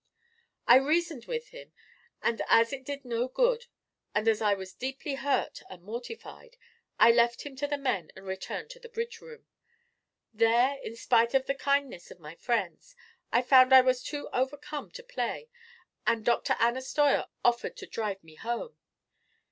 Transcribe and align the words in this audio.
"I 0.67 0.77
reasoned 0.77 1.25
with 1.25 1.49
him, 1.49 1.73
and 2.23 2.41
as 2.47 2.73
it 2.73 2.83
did 2.83 3.05
no 3.05 3.27
good 3.27 3.67
and 4.15 4.27
as 4.27 4.41
I 4.41 4.55
was 4.55 4.73
deeply 4.73 5.13
hurt 5.13 5.61
and 5.69 5.83
mortified, 5.83 6.57
I 6.97 7.11
left 7.11 7.43
him 7.45 7.55
to 7.57 7.67
the 7.67 7.77
men 7.77 8.09
and 8.15 8.25
returned 8.25 8.71
to 8.71 8.79
the 8.79 8.89
bridge 8.89 9.21
room. 9.21 9.45
There, 10.33 10.77
in 10.81 10.95
spite 10.95 11.35
of 11.35 11.45
the 11.45 11.53
kindness 11.53 12.09
of 12.09 12.19
my 12.19 12.33
friends, 12.33 12.95
I 13.31 13.43
found 13.43 13.73
I 13.73 13.81
was 13.81 14.01
too 14.01 14.27
overcome 14.33 14.89
to 14.89 15.03
play, 15.03 15.49
and 16.07 16.25
Dr. 16.25 16.55
Anna 16.57 16.81
Steuer 16.81 17.27
offered 17.45 17.77
to 17.77 17.85
drive 17.85 18.23
me 18.23 18.33
home. 18.33 18.79